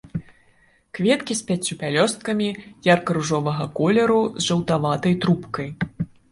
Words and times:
Кветкі 0.99 1.33
з 1.41 1.45
пяццю 1.49 1.77
пялёсткамі, 1.83 2.49
ярка-ружовага 2.93 3.63
колеру 3.79 4.19
з 4.41 4.49
жаўтаватай 4.49 5.13
трубкай. 5.27 5.75